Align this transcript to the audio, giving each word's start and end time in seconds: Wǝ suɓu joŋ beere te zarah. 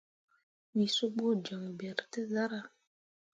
Wǝ 0.75 0.83
suɓu 0.95 1.25
joŋ 1.45 1.63
beere 1.77 2.03
te 2.11 2.21
zarah. 2.31 2.65